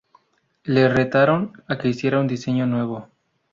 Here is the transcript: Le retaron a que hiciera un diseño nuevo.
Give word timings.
Le 0.63 0.87
retaron 0.89 1.53
a 1.67 1.77
que 1.77 1.87
hiciera 1.87 2.19
un 2.19 2.25
diseño 2.25 2.65
nuevo. 2.65 3.07